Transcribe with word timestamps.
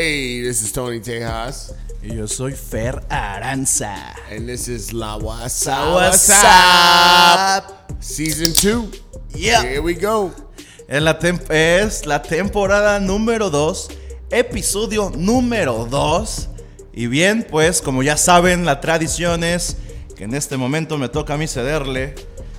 Hey, 0.00 0.42
this 0.42 0.62
is 0.62 0.70
Tony 0.72 1.00
Tejas, 1.00 1.74
Y 2.04 2.14
yo 2.14 2.28
soy 2.28 2.52
Fer 2.52 3.02
Aranza. 3.08 4.14
and 4.30 4.46
this 4.48 4.68
is 4.68 4.92
La 4.92 5.16
WhatsApp 5.16 5.74
Season 7.98 8.52
2. 8.52 8.92
Yeah. 9.34 9.62
Here 9.62 9.82
we 9.82 9.94
go. 9.94 10.30
En 10.86 11.04
la 11.04 11.18
es 11.50 12.06
la 12.06 12.22
temporada 12.22 13.00
número 13.00 13.50
2, 13.50 13.88
episodio 14.30 15.10
número 15.16 15.88
2. 15.90 16.48
Y 16.92 17.08
bien, 17.08 17.44
pues 17.50 17.82
como 17.82 18.04
ya 18.04 18.16
saben, 18.16 18.64
la 18.64 18.80
tradición 18.80 19.42
es 19.42 19.78
que 20.14 20.22
en 20.22 20.34
este 20.36 20.56
momento 20.56 20.96
me 20.96 21.08
toca 21.08 21.34
a 21.34 21.36
mí 21.36 21.48
cederle 21.48 22.14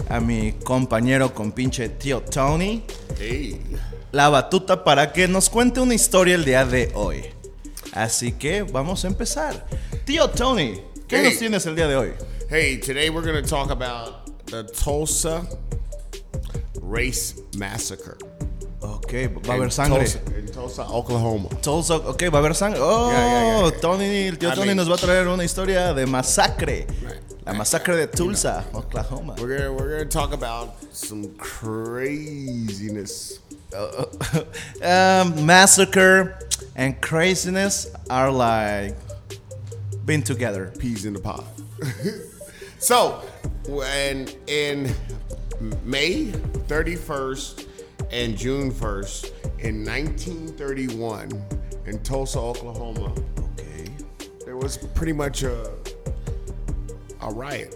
a 0.09 0.19
mi 0.19 0.51
compañero 0.61 1.33
con 1.33 1.53
pinche 1.53 1.87
tío 1.87 2.19
Tony 2.21 2.83
Hey. 3.17 3.61
La 4.11 4.29
batuta 4.29 4.83
para 4.83 5.13
que 5.13 5.27
nos 5.27 5.49
cuente 5.49 5.79
una 5.79 5.93
historia 5.93 6.35
el 6.35 6.45
día 6.45 6.65
de 6.65 6.91
hoy. 6.95 7.25
Así 7.93 8.33
que 8.33 8.63
vamos 8.63 9.03
a 9.03 9.07
empezar. 9.07 9.65
Tío 10.05 10.29
Tony, 10.29 10.81
¿qué 11.07 11.17
Hey. 11.17 11.23
nos 11.29 11.39
tienes 11.39 11.65
el 11.65 11.75
día 11.75 11.87
de 11.87 11.95
hoy? 11.95 12.13
Hey, 12.49 12.77
today 12.79 13.09
we're 13.09 13.29
going 13.29 13.41
to 13.43 13.47
talk 13.49 13.69
about 13.71 14.25
the 14.47 14.63
Tulsa 14.63 15.41
Race 16.81 17.35
Massacre. 17.57 18.15
Ok, 18.81 19.13
va 19.47 19.53
a 19.53 19.57
haber 19.57 19.71
sangre. 19.71 19.99
Tulsa, 20.05 20.19
in 20.39 20.51
Tulsa, 20.51 20.83
Oklahoma. 20.89 21.49
Tulsa, 21.61 21.95
ok, 21.97 22.23
va 22.33 22.37
a 22.37 22.39
haber 22.39 22.55
sangre. 22.55 22.79
Oh, 22.81 23.11
ya, 23.11 23.19
ya, 23.19 23.71
ya. 23.71 23.79
Tony, 23.81 24.27
el 24.27 24.37
tío 24.37 24.49
I 24.49 24.55
Tony 24.55 24.67
mean- 24.67 24.77
nos 24.77 24.89
va 24.89 24.95
a 24.95 24.97
traer 24.97 25.27
una 25.27 25.43
historia 25.43 25.93
de 25.93 26.05
masacre. 26.05 26.87
Right. 27.01 27.21
La 27.45 27.53
masacre 27.53 27.95
de 27.95 28.07
Tulsa, 28.07 28.65
Oklahoma. 28.73 29.35
We're 29.39 29.57
going 29.57 29.77
to 29.77 29.83
we're 29.83 29.97
gonna 29.97 30.09
talk 30.09 30.33
about 30.33 30.75
some 30.93 31.29
craziness. 31.37 33.38
um, 34.83 35.45
massacre 35.45 36.39
and 36.75 36.99
craziness 37.01 37.87
are 38.09 38.31
like 38.31 38.95
being 40.05 40.23
together. 40.23 40.71
peas 40.79 41.05
in 41.05 41.13
the 41.13 41.19
pod. 41.19 41.43
so, 42.79 43.21
when 43.67 44.27
in 44.47 44.91
May 45.83 46.25
31st 46.67 47.67
and 48.11 48.35
June 48.37 48.71
1st 48.71 49.31
in 49.59 49.85
1931 49.85 51.29
in 51.85 51.99
Tulsa, 52.03 52.39
Oklahoma, 52.39 53.13
Okay. 53.59 53.85
there 54.45 54.57
was 54.57 54.77
pretty 54.77 55.13
much 55.13 55.43
a 55.43 55.71
a 57.21 57.29
riot. 57.31 57.75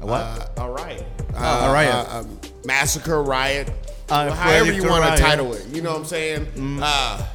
A 0.00 0.06
what? 0.06 0.22
Uh, 0.22 0.48
a 0.64 0.70
riot. 0.70 1.04
Ah, 1.36 1.68
a 1.70 1.72
riot. 1.72 1.94
Uh, 1.94 2.24
a 2.24 2.66
massacre 2.66 3.22
riot. 3.22 3.70
Uh, 4.10 4.34
however 4.34 4.72
you 4.72 4.88
want 4.88 5.04
to. 5.04 5.22
Mm. 5.22 5.26
title 5.26 5.54
it. 5.54 5.66
You 5.68 5.82
know 5.82 5.90
what 5.90 6.00
I'm 6.00 6.04
saying? 6.04 6.80
Uh, 6.82 7.26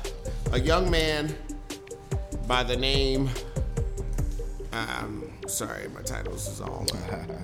a 0.51 0.59
young 0.59 0.91
man 0.91 1.33
by 2.47 2.63
the 2.63 2.75
name. 2.75 3.29
Um, 4.73 5.31
sorry, 5.47 5.87
my 5.95 6.01
titles 6.01 6.47
is 6.47 6.61
all. 6.61 6.85
Uh. 6.93 7.25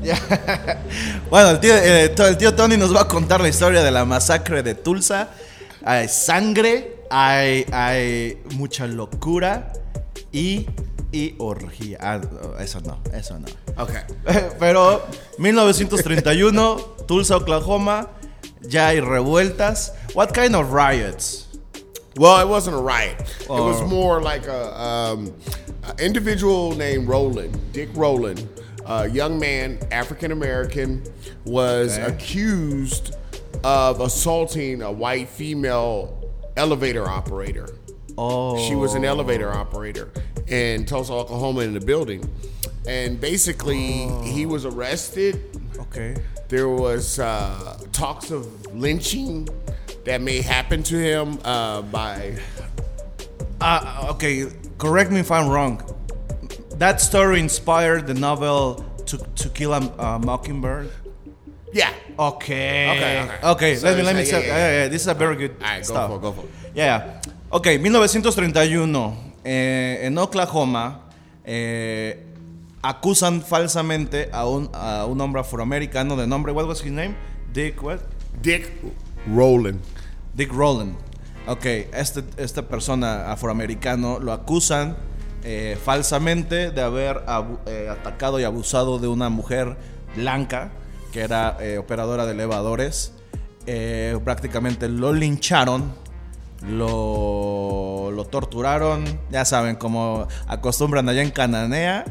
Bueno, 1.30 1.50
el 1.50 1.60
tío, 1.60 1.74
eh, 1.74 2.14
el 2.16 2.36
tío 2.36 2.54
Tony 2.54 2.76
nos 2.76 2.94
va 2.94 3.02
a 3.02 3.08
contar 3.08 3.40
la 3.40 3.48
historia 3.48 3.82
de 3.82 3.90
la 3.90 4.04
masacre 4.04 4.62
de 4.62 4.74
Tulsa. 4.74 5.28
Hay 5.84 6.08
sangre, 6.08 7.04
hay, 7.10 7.66
hay 7.72 8.42
mucha 8.54 8.86
locura 8.86 9.72
y, 10.32 10.66
y 11.12 11.34
orgía. 11.38 11.96
Ah, 12.00 12.18
no, 12.18 12.54
eso 12.58 12.80
no, 12.80 12.98
eso 13.12 13.38
no. 13.38 13.46
Okay. 13.78 14.02
Pero 14.58 15.02
1931, 15.38 17.06
Tulsa, 17.06 17.36
Oklahoma, 17.36 18.08
ya 18.62 18.88
hay 18.88 19.00
revueltas. 19.00 19.92
What 20.14 20.32
kind 20.34 20.54
of 20.54 20.72
riots? 20.72 21.46
Well, 22.16 22.40
it 22.40 22.48
wasn't 22.48 22.76
a 22.76 22.80
riot. 22.80 23.20
It 23.42 23.48
was 23.48 23.80
Oh. 23.80 23.86
more 23.86 24.20
like 24.20 24.46
a, 24.46 24.80
um, 24.80 25.32
an 25.84 25.98
individual 25.98 26.72
named 26.76 27.08
Roland, 27.08 27.56
Dick 27.72 27.88
Roland, 27.94 28.46
a 28.86 29.08
young 29.08 29.38
man, 29.38 29.78
African 29.90 30.32
American, 30.32 31.02
was 31.44 31.96
Okay. 31.98 32.06
accused 32.12 33.14
of 33.64 34.00
assaulting 34.00 34.82
a 34.82 34.90
white 34.90 35.28
female 35.28 36.16
elevator 36.56 37.08
operator. 37.08 37.68
Oh, 38.18 38.58
She 38.68 38.74
was 38.74 38.94
an 38.94 39.04
elevator 39.04 39.52
operator 39.52 40.10
in 40.48 40.84
Tulsa, 40.84 41.12
Oklahoma, 41.12 41.60
in 41.60 41.74
the 41.74 41.80
building. 41.80 42.28
And 42.86 43.20
basically, 43.20 44.08
he 44.24 44.46
was 44.46 44.64
arrested. 44.64 45.40
okay. 45.78 46.16
There 46.48 46.68
was 46.68 47.18
uh, 47.20 47.78
talks 47.92 48.30
of 48.32 48.66
lynching 48.74 49.48
that 50.04 50.20
may 50.20 50.40
happen 50.40 50.82
to 50.84 50.96
him 50.96 51.38
uh, 51.44 51.82
by 51.82 52.38
Ah, 53.60 54.08
okay, 54.10 54.46
correct 54.78 55.10
me 55.12 55.20
if 55.20 55.30
I'm 55.30 55.48
wrong. 55.48 55.82
That 56.78 57.00
story 57.00 57.38
inspired 57.40 58.06
the 58.06 58.14
novel 58.14 58.84
To, 59.06 59.18
to 59.18 59.48
Kill 59.50 59.72
a, 59.74 59.80
a 59.98 60.18
Mockingbird. 60.18 60.90
yeah. 61.72 61.92
Okay. 62.18 62.90
Okay, 62.90 63.22
okay. 63.22 63.38
Okay, 63.52 63.76
So 63.76 63.86
let 63.88 63.96
me 63.96 64.02
let 64.02 64.16
me 64.16 64.24
yeah, 64.24 64.38
yeah, 64.38 64.46
yeah, 64.46 64.82
yeah. 64.82 64.88
This 64.88 65.02
is 65.02 65.08
a 65.08 65.14
very 65.14 65.36
good 65.36 65.52
All 65.60 65.66
right, 65.66 65.78
go 65.86 65.92
stuff. 65.92 66.10
for 66.10 66.16
it, 66.16 66.22
go 66.22 66.32
for 66.32 66.42
it. 66.42 66.50
Yeah. 66.74 67.20
Ok, 67.52 67.66
1931. 67.80 69.30
eh, 69.42 70.00
en 70.02 70.16
Oklahoma 70.18 71.00
eh, 71.44 72.24
acusan 72.80 73.42
falsamente 73.42 74.28
a 74.32 74.46
un, 74.46 74.70
a 74.72 75.04
un 75.06 75.20
hombre 75.20 75.40
afroamericano 75.40 76.14
de 76.14 76.28
nombre. 76.28 76.52
What 76.52 76.68
was 76.68 76.84
his 76.84 76.92
name? 76.92 77.16
Dick 77.52 77.82
what? 77.82 77.98
Dick 78.40 78.70
Rowland. 79.26 79.80
Dick 80.34 80.52
Rowland. 80.52 80.94
Ok, 81.48 81.64
este, 81.64 82.22
esta 82.36 82.68
persona 82.68 83.32
afroamericano 83.32 84.20
lo 84.20 84.32
acusan 84.32 84.96
eh, 85.42 85.76
falsamente 85.82 86.70
de 86.70 86.82
haber 86.82 87.16
atacado 87.90 88.38
y 88.38 88.44
abusado 88.44 89.00
de 89.00 89.08
una 89.08 89.28
mujer 89.28 89.76
blanca 90.14 90.70
que 91.12 91.22
era 91.22 91.58
operadora 91.80 92.26
de 92.26 92.32
elevadores. 92.32 93.14
Prácticamente 94.24 94.88
lo 94.88 95.12
lincharon, 95.12 95.92
lo, 96.68 98.10
lo 98.14 98.24
torturaron, 98.26 99.04
ya 99.30 99.44
saben, 99.44 99.76
como 99.76 100.26
acostumbran 100.46 101.08
allá 101.08 101.22
en 101.22 101.30
Cananea. 101.30 102.04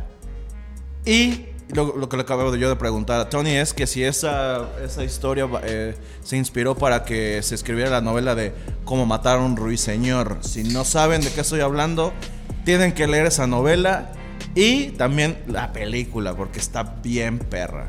Y 1.06 1.46
lo, 1.74 1.96
lo 1.96 2.10
que 2.10 2.18
le 2.18 2.24
acabo 2.24 2.52
de 2.52 2.60
yo 2.60 2.70
de 2.70 2.76
preguntar 2.76 3.20
a 3.20 3.30
Tony 3.30 3.52
es 3.52 3.74
que 3.74 3.88
si 3.88 4.04
esa, 4.04 4.68
esa 4.84 5.04
historia 5.04 5.48
eh, 5.64 5.96
se 6.24 6.38
inspiró 6.38 6.76
para 6.76 7.04
que 7.06 7.42
se 7.44 7.56
escribiera 7.56 7.90
la 7.92 8.02
novela 8.02 8.36
de 8.36 8.54
Cómo 8.86 9.06
matar 9.06 9.38
a 9.38 9.42
un 9.42 9.56
ruiseñor. 9.56 10.40
Si 10.42 10.64
no 10.64 10.84
saben 10.84 11.22
de 11.22 11.32
qué 11.32 11.42
estoy 11.42 11.60
hablando, 11.62 12.12
tienen 12.66 12.94
que 12.94 13.08
leer 13.08 13.28
esa 13.28 13.46
novela 13.46 14.12
y 14.56 14.90
también 14.92 15.38
la 15.48 15.72
película 15.74 16.36
porque 16.36 16.58
está 16.60 16.82
bien 16.84 17.38
perra. 17.38 17.88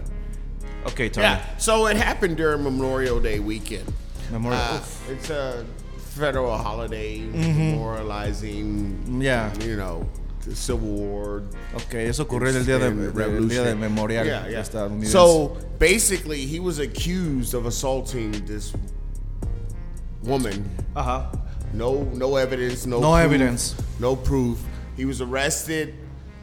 Ok, 0.84 0.96
Tony. 1.12 1.26
Yeah. 1.26 1.54
So 1.58 1.90
it 1.90 1.96
happened 1.96 2.36
during 2.36 2.62
Memorial 2.62 3.20
Day 3.20 3.38
weekend. 3.38 3.84
Memorial- 4.30 4.60
Uh, 4.60 5.12
it's 5.12 5.30
a 5.30 5.64
federal 6.10 6.56
holiday 6.58 7.20
memorializing, 7.20 9.22
Yeah. 9.22 9.52
you 9.64 9.76
know, 9.76 10.06
the 10.44 10.54
Civil 10.54 10.88
War. 10.88 11.42
Ok, 11.76 11.94
eso 11.94 12.24
ocurrió 12.24 12.48
el 12.54 12.64
día, 12.64 12.78
de, 12.78 12.90
Revolution. 12.90 13.48
día 13.48 13.64
del 13.64 13.76
memorial 13.76 14.26
Yeah, 14.26 14.48
yeah. 14.48 14.62
So 15.04 15.56
basically, 15.78 16.46
he 16.46 16.60
was 16.60 16.78
accused 16.78 17.54
of 17.54 17.66
assaulting 17.66 18.32
this 18.46 18.72
woman. 20.22 20.68
Uh 20.96 21.02
huh. 21.02 21.26
No, 21.72 22.02
no 22.14 22.36
evidence. 22.36 22.86
No, 22.86 23.00
No 23.00 23.12
proof, 23.12 23.20
evidence. 23.24 23.74
No 24.00 24.16
proof. 24.16 24.58
He 24.96 25.04
was 25.04 25.20
arrested, 25.20 25.94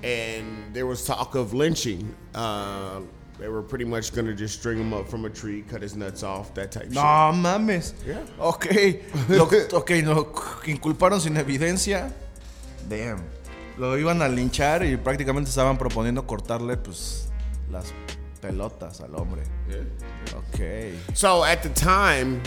and 0.03 0.73
there 0.73 0.85
was 0.85 1.05
talk 1.05 1.35
of 1.35 1.53
lynching. 1.53 2.15
Uh, 2.33 3.01
they 3.39 3.47
were 3.47 3.61
pretty 3.61 3.85
much 3.85 4.13
gonna 4.13 4.33
just 4.33 4.59
string 4.59 4.79
him 4.79 4.93
up 4.93 5.07
from 5.07 5.25
a 5.25 5.29
tree, 5.29 5.63
cut 5.69 5.81
his 5.81 5.95
nuts 5.95 6.23
off, 6.23 6.53
that 6.55 6.71
type. 6.71 6.87
Of 6.87 6.93
No 6.93 7.01
mames. 7.33 7.93
Yeah. 8.05 8.23
Ok. 8.39 9.01
Lo, 9.29 9.43
ok, 9.45 9.89
lo 10.03 10.23
inculparon 10.65 11.19
sin 11.19 11.35
evidencia. 11.35 12.11
Damn. 12.89 13.23
Lo 13.77 13.95
iban 13.95 14.21
a 14.21 14.29
linchar 14.29 14.81
y 14.81 14.97
prácticamente 14.97 15.49
estaban 15.49 15.77
proponiendo 15.77 16.25
cortarle 16.25 16.77
pues 16.77 17.29
las 17.69 17.93
pelotas 18.41 19.01
al 19.01 19.13
hombre. 19.15 19.43
shit. 19.69 19.87
Ok. 20.35 20.93
So 21.13 21.43
at 21.43 21.61
the 21.61 21.69
time, 21.69 22.41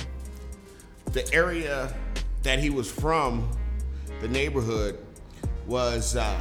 the 1.12 1.28
area 1.32 1.94
that 2.42 2.58
he 2.58 2.70
was 2.70 2.90
from, 2.90 3.48
the 4.20 4.28
neighborhood, 4.28 4.98
was 5.66 6.16
uh, 6.16 6.40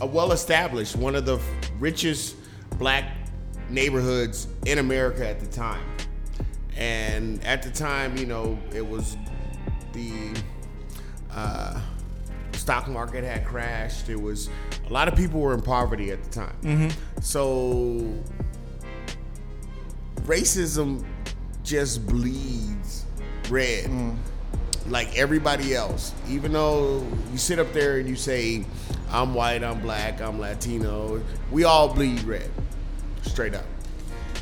a 0.00 0.06
well-established, 0.06 0.94
one 0.96 1.16
of 1.16 1.24
the 1.26 1.38
richest 1.80 2.36
black 2.78 3.06
neighborhoods 3.70 4.48
in 4.66 4.78
America 4.78 5.26
at 5.28 5.40
the 5.40 5.46
time. 5.46 5.84
And 6.76 7.42
at 7.44 7.62
the 7.62 7.70
time, 7.70 8.16
you 8.16 8.26
know, 8.26 8.58
it 8.74 8.86
was 8.86 9.16
the 9.92 10.34
uh, 11.30 11.80
stock 12.52 12.88
market 12.88 13.24
had 13.24 13.44
crashed. 13.44 14.08
It 14.08 14.20
was 14.20 14.48
a 14.88 14.92
lot 14.92 15.08
of 15.08 15.14
people 15.16 15.40
were 15.40 15.54
in 15.54 15.60
poverty 15.62 16.10
at 16.10 16.22
the 16.24 16.30
time. 16.30 16.90
So 17.20 18.12
racism 20.22 21.04
just 21.62 22.06
bleeds 22.06 23.04
red. 23.48 23.90
like 24.88 25.16
everybody 25.16 25.74
else. 25.74 26.12
Even 26.28 26.52
though 26.52 27.06
you 27.30 27.38
sit 27.38 27.58
up 27.58 27.72
there 27.72 27.98
and 27.98 28.08
you 28.08 28.16
say, 28.16 28.64
I'm 29.10 29.34
white, 29.34 29.62
I'm 29.62 29.80
black, 29.80 30.20
I'm 30.20 30.40
Latino, 30.40 31.22
we 31.50 31.64
all 31.64 31.92
bleed 31.94 32.22
red. 32.24 32.50
Straight 33.32 33.54
up. 33.54 33.62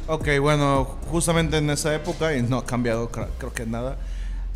Ok, 0.09 0.27
bueno, 0.41 0.85
justamente 1.11 1.59
en 1.59 1.71
esa 1.71 1.95
época, 1.95 2.35
y 2.37 2.43
no 2.43 2.59
ha 2.59 2.67
cambiado 2.67 3.09
creo 3.11 3.53
que 3.55 3.65
nada, 3.65 3.97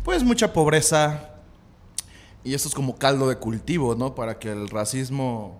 pues 0.03 0.23
mucha 0.23 0.51
pobreza. 0.51 1.29
Y 2.43 2.53
eso 2.53 2.67
es 2.67 2.75
como 2.75 2.97
caldo 2.97 3.29
de 3.29 3.37
cultivo, 3.37 3.95
¿no? 3.95 4.13
Para 4.13 4.37
que 4.37 4.51
el 4.51 4.67
racismo 4.69 5.57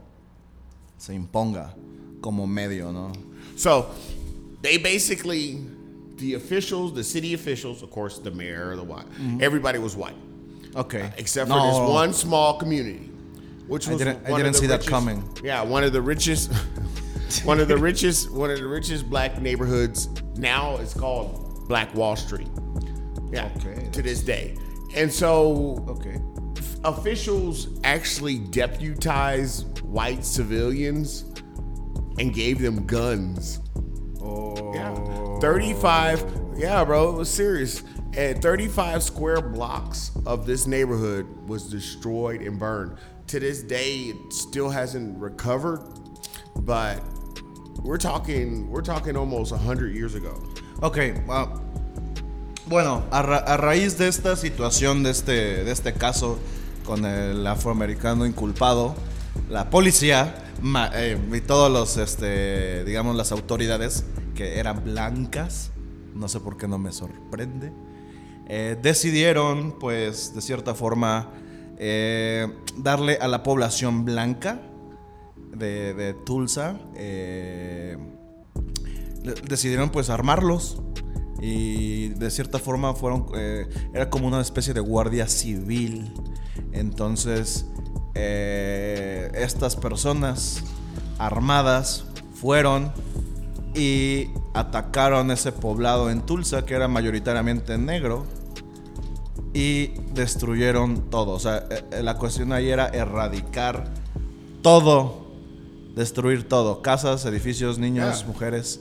se 0.97 1.13
imponga 1.13 1.73
como 2.21 2.45
medio, 2.45 2.91
¿no? 2.91 3.11
So 3.55 3.87
they 4.61 4.77
basically, 4.77 5.65
the 6.17 6.35
officials, 6.35 6.93
the 6.93 7.03
city 7.03 7.33
officials, 7.33 7.81
of 7.81 7.89
course, 7.91 8.19
the 8.21 8.29
mayor, 8.31 8.75
the 8.75 8.81
white, 8.83 9.07
everybody 9.39 9.79
was 9.79 9.95
white. 9.95 10.17
Ok. 10.75 10.95
except 11.15 11.47
for 11.47 11.55
No. 11.57 11.67
this 11.69 11.77
one 11.79 12.13
small 12.13 12.57
community, 12.59 13.09
which 13.69 13.87
I 13.87 13.91
was 13.93 13.99
didn't- 13.99 14.25
I 14.27 14.31
didn't 14.35 14.47
of 14.47 14.53
the 14.55 14.59
see 14.59 14.67
that 14.67 14.85
coming. 14.85 15.23
Yeah, 15.41 15.61
one 15.63 15.85
of 15.85 15.93
the 15.93 16.01
richest, 16.01 16.51
one 17.43 17.59
of 17.59 17.67
the 17.67 17.77
richest, 17.77 18.31
one 18.31 18.49
of 18.51 18.59
the 18.59 18.67
richest 18.67 19.09
black 19.09 19.41
neighborhoods. 19.41 20.09
Now 20.35 20.77
it's 20.77 20.93
called 20.93 21.67
Black 21.67 21.93
Wall 21.95 22.15
Street. 22.15 22.49
Yeah, 23.31 23.49
Okay, 23.57 23.89
to 23.91 24.01
this 24.01 24.21
day, 24.21 24.55
and 24.95 25.11
so 25.11 25.83
Ok. 25.89 26.15
officials 26.83 27.67
actually 27.83 28.37
deputized 28.39 29.81
white 29.81 30.23
civilians 30.23 31.25
and 32.19 32.33
gave 32.33 32.61
them 32.61 32.85
guns. 32.85 33.59
Oh. 34.21 34.73
Yeah. 34.73 35.39
35, 35.39 36.23
yeah, 36.57 36.83
bro, 36.85 37.09
it 37.09 37.17
was 37.17 37.29
serious. 37.29 37.83
And 38.15 38.41
35 38.41 39.03
square 39.03 39.41
blocks 39.41 40.11
of 40.25 40.45
this 40.45 40.65
neighborhood 40.67 41.27
was 41.49 41.69
destroyed 41.69 42.41
and 42.41 42.57
burned. 42.57 42.97
To 43.27 43.39
this 43.39 43.61
day, 43.63 43.95
it 44.13 44.31
still 44.31 44.69
hasn't 44.69 45.17
recovered, 45.19 45.81
but 46.55 47.03
we're 47.83 47.97
talking 47.97 48.67
we're 48.69 48.83
talking 48.83 49.15
almost 49.15 49.51
100 49.51 49.93
years 49.95 50.15
ago. 50.15 50.33
Ok, 50.81 50.97
ah, 51.29 51.53
bueno, 52.67 53.03
a, 53.11 53.21
ra- 53.21 53.43
a 53.45 53.57
raíz 53.57 53.97
de 53.97 54.07
esta 54.07 54.35
situación, 54.35 55.03
de 55.03 55.11
este, 55.11 55.63
de 55.63 55.71
este 55.71 55.93
caso 55.93 56.39
con 56.85 57.05
el 57.05 57.45
afroamericano 57.47 58.25
inculpado, 58.25 58.95
la 59.49 59.69
policía 59.69 60.35
eh, 60.93 61.17
y 61.33 61.41
todos 61.41 61.71
los, 61.71 61.97
este, 61.97 62.83
digamos, 62.85 63.15
las 63.15 63.31
autoridades 63.31 64.03
que 64.35 64.59
eran 64.59 64.83
blancas, 64.83 65.71
no 66.13 66.27
sé 66.27 66.39
por 66.39 66.57
qué 66.57 66.67
no 66.67 66.77
me 66.77 66.91
sorprende, 66.91 67.71
eh, 68.47 68.77
decidieron, 68.81 69.77
pues, 69.79 70.33
de 70.35 70.41
cierta 70.41 70.75
forma, 70.75 71.31
eh, 71.77 72.47
darle 72.77 73.17
a 73.21 73.27
la 73.27 73.43
población 73.43 74.05
blanca 74.05 74.59
de, 75.57 76.15
Tulsa, 76.25 76.77
eh, 76.95 77.97
decidieron 79.47 79.89
pues 79.89 80.09
armarlos 80.09 80.81
y 81.41 82.09
de 82.09 82.29
cierta 82.31 82.59
forma 82.59 82.93
fueron 82.93 83.27
eh, 83.35 83.67
era 83.93 84.09
como 84.09 84.27
una 84.27 84.41
especie 84.41 84.73
de 84.73 84.79
guardia 84.79 85.27
civil. 85.27 86.13
Entonces 86.71 87.65
eh, 88.13 89.31
estas 89.35 89.75
personas 89.75 90.63
armadas 91.17 92.05
fueron 92.33 92.91
y 93.73 94.29
atacaron 94.53 95.31
ese 95.31 95.51
poblado 95.51 96.09
en 96.09 96.21
Tulsa 96.21 96.65
que 96.65 96.75
era 96.75 96.87
mayoritariamente 96.87 97.77
negro 97.77 98.25
y 99.53 99.87
destruyeron 100.13 101.09
todo. 101.09 101.31
O 101.31 101.39
sea 101.39 101.67
la 102.01 102.17
cuestión 102.17 102.53
ahí 102.53 102.69
era 102.69 102.87
erradicar 102.87 103.91
todo 104.61 105.24
destruir 105.95 106.47
todo 106.47 106.81
casas 106.81 107.25
edificios 107.25 107.77
niños 107.77 108.19
Yeah. 108.19 108.27
mujeres 108.27 108.79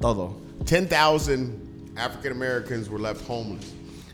todo 0.00 0.36
10,000 0.64 1.68
African 1.96 2.32
Americans 2.32 2.88
were 2.88 3.00
left 3.00 3.26
homeless. 3.28 3.64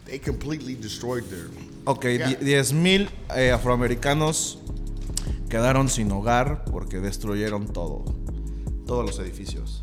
They 0.06 0.18
completely 0.18 0.74
destroyed 0.74 1.24
their 1.24 1.48
Ok, 1.84 2.04
Yeah. 2.04 2.28
die- 2.30 2.36
10.000 2.44 3.08
eh, 3.36 3.52
afroamericanos 3.52 4.58
quedaron 5.48 5.88
sin 5.88 6.10
hogar 6.10 6.64
porque 6.64 6.98
destruyeron 7.00 7.66
todo. 7.72 8.04
Todos 8.86 9.04
los 9.04 9.18
edificios. 9.18 9.82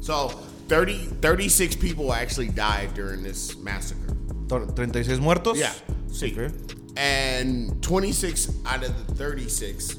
So 0.00 0.30
30, 0.68 1.14
36 1.20 1.76
people 1.76 2.12
actually 2.12 2.48
died 2.48 2.90
during 2.94 3.22
this 3.22 3.56
massacre. 3.62 4.14
Tor- 4.48 4.66
¿36 4.74 5.20
muertos? 5.20 5.56
Yeah. 5.58 5.72
See. 6.12 6.32
Ok. 6.32 6.52
And 6.96 7.80
26 7.82 8.48
out 8.66 8.82
of 8.82 8.90
the 9.06 9.14
36 9.14 9.96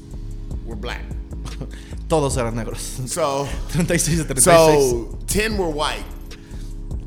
were 0.66 0.76
black. 0.76 1.02
Todos 2.10 2.36
eran 2.36 2.54
negros. 2.56 3.08
So 3.08 3.44
36 3.68 4.18
de 4.18 4.24
36. 4.24 4.42
so 4.44 5.18
10 5.28 5.56
were 5.56 5.70
white. 5.70 6.04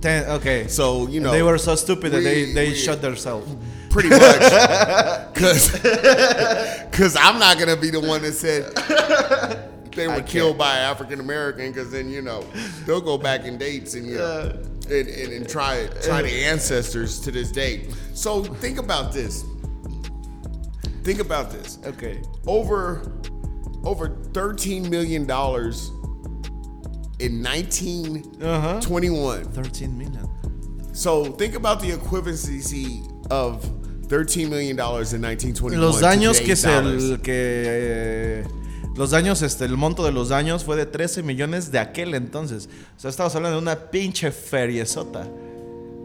Ten- 0.01 0.29
ok. 0.31 0.67
So, 0.67 1.07
you 1.07 1.19
know, 1.19 1.29
they 1.31 1.43
were 1.43 1.57
so 1.59 1.75
stupid 1.75 2.11
that 2.13 2.23
they, 2.23 2.51
they 2.53 2.69
we- 2.69 2.75
shot 2.75 3.01
themselves. 3.01 3.47
pretty 3.89 4.09
much. 4.23 5.33
Cuz 5.35 5.69
cuz 6.91 7.15
I'm 7.19 7.37
not 7.37 7.57
going 7.57 7.69
to 7.69 7.77
be 7.79 7.89
the 7.91 7.99
one 7.99 8.21
that 8.23 8.33
said 8.33 8.73
they 9.95 10.07
were 10.07 10.15
can't. 10.15 10.25
killed 10.27 10.57
by 10.57 10.77
African 10.79 11.19
American 11.19 11.71
cuz 11.73 11.91
then 11.91 12.09
you 12.09 12.21
know, 12.21 12.43
they'll 12.85 13.01
go 13.01 13.17
back 13.17 13.45
in 13.45 13.57
dates 13.57 13.93
and 13.95 14.07
you 14.07 14.17
know, 14.17 14.51
and, 14.89 15.07
and, 15.07 15.33
and 15.33 15.47
try 15.49 15.87
try 16.01 16.21
the 16.21 16.45
ancestors 16.45 17.19
to 17.19 17.29
this 17.31 17.51
day. 17.51 17.87
So 18.13 18.43
think 18.43 18.79
about 18.79 19.13
this. 19.13 19.43
Think 21.03 21.19
about 21.19 21.51
this. 21.51 21.77
Ok. 21.85 22.21
over 22.47 23.01
over 23.83 24.09
13 24.33 24.89
million 24.89 25.25
dollars 25.25 25.91
in 27.19 27.41
1921. 27.43 29.43
13 29.53 29.97
million. 29.97 30.27
So 30.93 31.25
think 31.25 31.55
about 31.55 31.79
the 31.81 31.91
equivalency 31.91 33.01
of 33.31 33.63
13 34.07 34.49
million 34.49 34.75
dollars 34.75 35.13
in 35.13 35.21
1921. 35.21 35.81
Los 35.81 35.99
to 35.99 36.05
daños 36.05 36.39
que 36.39 36.55
today's 36.55 37.09
se 37.09 37.17
que 37.21 37.63
eh, 37.65 38.43
los 38.95 39.09
daños 39.11 39.41
este 39.41 39.65
el 39.65 39.75
monto 39.75 40.03
de 40.05 40.11
los 40.11 40.29
daños 40.29 40.63
fue 40.63 40.75
de 40.75 40.85
13 40.85 41.23
millones 41.23 41.71
de 41.71 41.79
aquel 41.79 42.13
entonces. 42.13 42.69
O 42.95 42.99
sea, 42.99 43.09
estamos 43.09 43.35
hablando 43.35 43.57
de 43.57 43.63
una 43.63 43.89
pinche 43.89 44.29
feriezota. 44.31 45.27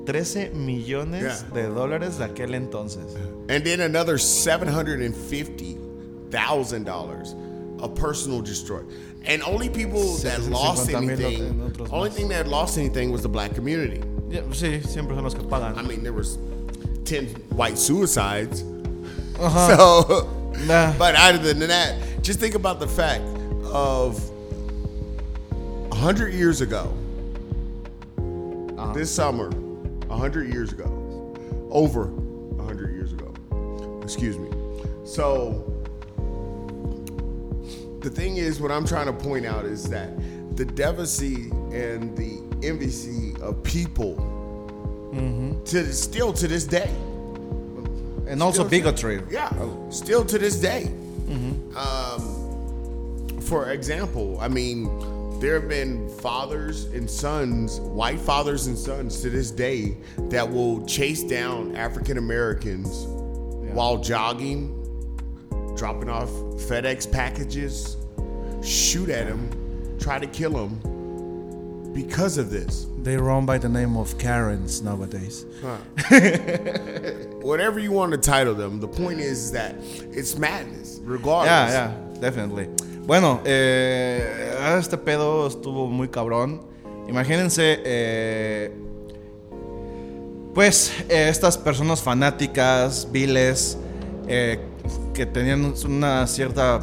13 0.06 0.52
millones 0.54 1.22
Yeah. 1.22 1.42
de 1.54 1.64
dólares 1.68 2.16
de 2.16 2.24
aquel 2.24 2.54
entonces. 2.54 3.04
and 3.50 3.62
then 3.64 3.82
another 3.82 4.18
750,000 4.18 6.84
dollars 7.78 7.90
of 7.90 7.96
personal 7.96 8.40
destroy. 8.40 8.82
And 9.24 9.42
only 9.42 9.68
people 9.68 10.16
that 10.18 10.42
lost 10.42 10.88
anything, 10.90 11.74
only 11.90 12.10
thing 12.10 12.28
that 12.28 12.46
lost 12.48 12.78
anything 12.78 13.10
was 13.12 13.22
the 13.22 13.28
black 13.28 13.54
community. 13.54 14.02
Ya, 14.30 14.42
Sí, 14.52 14.82
siempre 14.86 15.14
son 15.14 15.24
los 15.24 15.34
que 15.34 15.42
pagan. 15.44 15.76
I 15.78 15.82
mean, 15.82 16.02
there 16.02 16.12
was 16.12 16.38
10 17.04 17.26
white 17.50 17.78
suicides. 17.78 18.62
Ajá. 19.34 19.68
So, 19.76 20.34
Nah. 20.66 20.92
but 20.98 21.14
other 21.14 21.38
than 21.38 21.60
that, 21.68 21.94
just 22.22 22.40
think 22.40 22.54
about 22.54 22.80
the 22.80 22.88
fact 22.88 23.22
of 23.72 24.18
a 25.92 25.94
hundred 25.94 26.32
years 26.34 26.60
ago, 26.62 26.92
Uh-huh. 28.76 28.92
this 28.92 29.10
summer, 29.10 29.50
a 30.10 30.16
hundred 30.16 30.52
years 30.52 30.72
ago, 30.72 30.86
over 31.70 32.10
a 32.58 32.62
hundred 32.62 32.94
years 32.94 33.12
ago. 33.12 33.32
Excuse 34.02 34.38
me. 34.38 34.48
So, 35.04 35.67
the 38.00 38.10
thing 38.10 38.36
is, 38.36 38.60
what 38.60 38.70
I'm 38.70 38.86
trying 38.86 39.06
to 39.06 39.12
point 39.12 39.44
out 39.46 39.64
is 39.64 39.88
that 39.90 40.10
the 40.56 40.64
devastacy 40.64 41.50
and 41.72 42.16
the 42.16 42.40
envy 42.66 43.34
of 43.42 43.62
people, 43.62 44.16
to 45.64 45.92
still 45.92 46.32
to 46.34 46.46
this 46.48 46.64
day, 46.64 46.90
And 48.26 48.42
also 48.42 48.68
bigotry. 48.68 49.22
yeah, 49.30 49.50
still 49.90 50.24
to 50.24 50.38
this 50.38 50.56
day. 50.60 50.90
Um, 51.76 53.40
for 53.42 53.70
example, 53.70 54.38
I 54.40 54.48
mean, 54.48 54.88
there 55.40 55.54
have 55.60 55.68
been 55.68 56.08
fathers 56.18 56.84
and 56.86 57.08
sons, 57.08 57.78
white 57.80 58.18
fathers 58.20 58.66
and 58.66 58.76
sons 58.76 59.20
to 59.22 59.30
this 59.30 59.50
day, 59.50 59.96
that 60.30 60.50
will 60.50 60.84
chase 60.86 61.22
down 61.22 61.76
African 61.76 62.18
Americans 62.18 63.04
while 63.72 63.98
jogging, 63.98 64.77
dropping 65.78 66.10
off 66.10 66.28
FedEx 66.68 67.10
packages, 67.10 67.96
shoot 68.62 69.08
at 69.08 69.28
them, 69.28 69.48
try 70.00 70.18
to 70.18 70.26
kill 70.26 70.50
them 70.50 71.92
because 71.94 72.36
of 72.36 72.50
this. 72.50 72.86
They 73.02 73.16
run 73.16 73.46
by 73.46 73.58
the 73.58 73.68
name 73.68 73.96
of 73.96 74.18
Karens 74.18 74.82
nowadays. 74.82 75.46
Whatever 77.42 77.78
you 77.78 77.92
want 77.92 78.12
to 78.12 78.18
title 78.18 78.54
them, 78.54 78.80
the 78.80 78.88
point 78.88 79.20
is 79.20 79.52
that 79.52 79.76
it's 80.12 80.36
madness, 80.36 81.00
regardless. 81.04 81.72
Yeah, 81.72 81.92
yeah, 81.92 82.20
definitely. 82.20 82.68
Bueno, 83.06 83.40
eh, 83.46 84.76
este 84.78 84.98
pedo 84.98 85.46
estuvo 85.48 85.88
muy 85.88 86.08
cabrón. 86.08 86.60
Imagínense, 87.08 87.80
eh, 87.84 88.70
Pues 90.58 90.92
eh, 91.08 91.28
estas 91.28 91.56
personas 91.56 92.02
fanáticas, 92.02 93.06
viles, 93.12 93.78
eh, 94.26 94.58
que 95.14 95.26
tenían 95.26 95.72
una 95.86 96.26
cierta... 96.26 96.80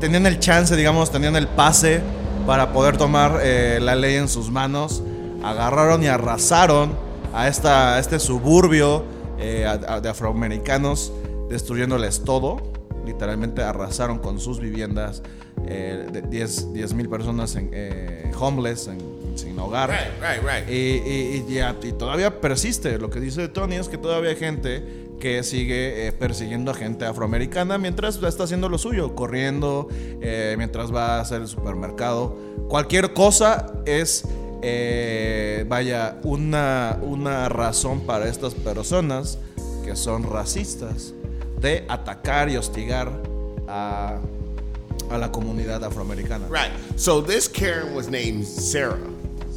Tenían 0.00 0.26
el 0.26 0.38
chance, 0.38 0.76
digamos, 0.76 1.10
tenían 1.10 1.36
el 1.36 1.46
pase 1.48 2.00
para 2.46 2.72
poder 2.72 2.96
tomar 2.98 3.40
eh, 3.42 3.78
la 3.80 3.94
ley 3.94 4.16
en 4.16 4.28
sus 4.28 4.50
manos, 4.50 5.02
agarraron 5.42 6.02
y 6.02 6.08
arrasaron 6.08 6.92
a, 7.32 7.48
esta, 7.48 7.94
a 7.96 7.98
este 8.00 8.18
suburbio 8.18 9.04
eh, 9.38 9.64
a- 9.66 9.94
a- 9.94 10.00
de 10.00 10.08
afroamericanos, 10.10 11.12
destruyéndoles 11.48 12.22
todo. 12.24 12.58
Literalmente 13.06 13.62
arrasaron 13.62 14.18
con 14.18 14.38
sus 14.40 14.60
viviendas 14.60 15.22
eh, 15.66 16.06
de 16.12 16.20
10 16.22 16.94
mil 16.94 17.08
personas 17.08 17.54
en, 17.56 17.70
eh, 17.72 18.30
homeless, 18.38 18.88
en- 18.88 19.14
sin 19.36 19.58
hogar. 19.58 19.90
Right, 19.90 20.20
right, 20.20 20.42
right. 20.42 20.68
Y, 20.68 20.74
y- 20.74 21.44
y 21.48 21.88
y 21.88 21.92
todavía 21.92 22.40
persiste. 22.40 22.98
Lo 22.98 23.08
que 23.10 23.20
dice 23.20 23.48
Tony 23.48 23.76
es 23.76 23.88
que 23.88 23.96
todavía 23.98 24.30
hay 24.30 24.36
gente 24.36 25.03
que 25.24 25.42
sigue 25.42 26.06
eh, 26.06 26.12
persiguiendo 26.12 26.70
a 26.70 26.74
gente 26.74 27.06
afroamericana 27.06 27.78
mientras 27.78 28.22
está 28.22 28.44
haciendo 28.44 28.68
lo 28.68 28.76
suyo, 28.76 29.14
corriendo, 29.14 29.88
eh, 30.20 30.54
mientras 30.58 30.94
va 30.94 31.16
a 31.16 31.20
hacer 31.22 31.40
el 31.40 31.48
supermercado. 31.48 32.36
Cualquier 32.68 33.14
cosa 33.14 33.72
es, 33.86 34.24
eh, 34.60 35.64
vaya, 35.66 36.18
una, 36.24 36.98
una 37.00 37.48
razón 37.48 38.00
para 38.00 38.28
estas 38.28 38.52
personas 38.52 39.38
que 39.82 39.96
son 39.96 40.24
racistas 40.24 41.14
de 41.58 41.86
atacar 41.88 42.50
y 42.50 42.58
hostigar 42.58 43.10
a, 43.66 44.18
a 45.08 45.16
la 45.16 45.32
comunidad 45.32 45.82
afroamericana. 45.84 46.48
Right. 46.50 46.70
So 46.98 47.22
this 47.22 47.48
Karen 47.48 47.94
was 47.94 48.10
named 48.10 48.44
Sarah, 48.44 48.98